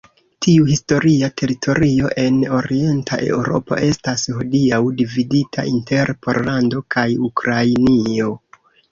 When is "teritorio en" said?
1.41-2.37